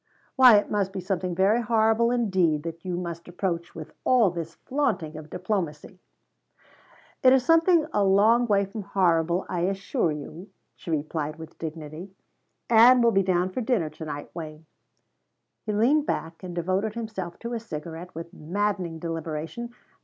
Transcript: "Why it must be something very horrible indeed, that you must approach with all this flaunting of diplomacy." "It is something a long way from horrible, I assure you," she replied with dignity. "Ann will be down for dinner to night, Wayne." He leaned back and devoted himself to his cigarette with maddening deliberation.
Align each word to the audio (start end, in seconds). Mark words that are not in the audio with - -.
"Why 0.35 0.55
it 0.57 0.71
must 0.71 0.91
be 0.91 0.99
something 0.99 1.35
very 1.35 1.61
horrible 1.61 2.09
indeed, 2.09 2.63
that 2.63 2.83
you 2.83 2.97
must 2.97 3.27
approach 3.27 3.75
with 3.75 3.93
all 4.03 4.31
this 4.31 4.55
flaunting 4.55 5.15
of 5.15 5.29
diplomacy." 5.29 5.99
"It 7.21 7.33
is 7.33 7.45
something 7.45 7.85
a 7.93 8.03
long 8.03 8.47
way 8.47 8.65
from 8.65 8.81
horrible, 8.81 9.45
I 9.47 9.59
assure 9.59 10.11
you," 10.11 10.49
she 10.75 10.89
replied 10.89 11.35
with 11.35 11.59
dignity. 11.59 12.09
"Ann 12.67 13.03
will 13.03 13.11
be 13.11 13.21
down 13.21 13.51
for 13.51 13.61
dinner 13.61 13.91
to 13.91 14.05
night, 14.05 14.31
Wayne." 14.33 14.65
He 15.67 15.71
leaned 15.71 16.07
back 16.07 16.41
and 16.41 16.55
devoted 16.55 16.95
himself 16.95 17.37
to 17.37 17.51
his 17.51 17.67
cigarette 17.67 18.15
with 18.15 18.33
maddening 18.33 18.97
deliberation. 18.97 19.71